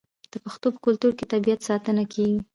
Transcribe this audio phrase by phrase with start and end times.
[0.31, 2.39] د پښتنو په کلتور کې د طبیعت ساتنه کیږي.